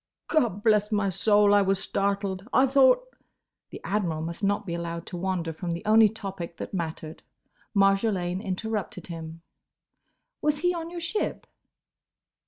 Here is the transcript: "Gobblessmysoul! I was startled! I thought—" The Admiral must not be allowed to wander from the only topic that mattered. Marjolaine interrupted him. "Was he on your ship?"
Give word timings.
"Gobblessmysoul! 0.29 1.53
I 1.53 1.61
was 1.61 1.77
startled! 1.79 2.47
I 2.51 2.65
thought—" 2.65 3.15
The 3.69 3.79
Admiral 3.83 4.23
must 4.23 4.43
not 4.43 4.65
be 4.65 4.73
allowed 4.73 5.05
to 5.05 5.15
wander 5.17 5.53
from 5.53 5.73
the 5.73 5.85
only 5.85 6.09
topic 6.09 6.57
that 6.57 6.73
mattered. 6.73 7.21
Marjolaine 7.75 8.41
interrupted 8.41 9.05
him. 9.05 9.43
"Was 10.41 10.57
he 10.57 10.73
on 10.73 10.89
your 10.89 10.99
ship?" 11.01 11.45